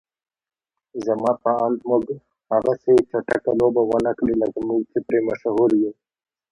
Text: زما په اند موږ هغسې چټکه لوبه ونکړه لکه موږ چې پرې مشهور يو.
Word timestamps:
زما 1.05 1.31
په 1.43 1.51
اند 1.63 1.79
موږ 1.89 2.05
هغسې 2.51 2.93
چټکه 3.09 3.51
لوبه 3.59 3.81
ونکړه 3.85 4.33
لکه 4.41 4.59
موږ 4.67 4.81
چې 4.91 4.99
پرې 5.07 5.19
مشهور 5.27 5.69
يو. 5.81 5.91